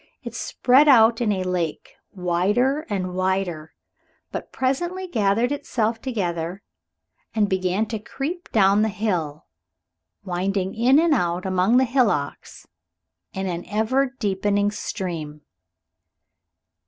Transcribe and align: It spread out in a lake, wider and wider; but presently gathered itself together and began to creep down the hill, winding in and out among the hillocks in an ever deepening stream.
It 0.23 0.33
spread 0.33 0.87
out 0.87 1.21
in 1.21 1.31
a 1.31 1.43
lake, 1.43 1.93
wider 2.11 2.87
and 2.89 3.13
wider; 3.13 3.75
but 4.31 4.51
presently 4.51 5.07
gathered 5.07 5.51
itself 5.51 6.01
together 6.01 6.63
and 7.35 7.47
began 7.47 7.85
to 7.89 7.99
creep 7.99 8.51
down 8.51 8.81
the 8.81 8.89
hill, 8.89 9.45
winding 10.23 10.73
in 10.73 10.97
and 10.97 11.13
out 11.13 11.45
among 11.45 11.77
the 11.77 11.83
hillocks 11.85 12.67
in 13.33 13.45
an 13.45 13.63
ever 13.67 14.15
deepening 14.17 14.71
stream. 14.71 15.41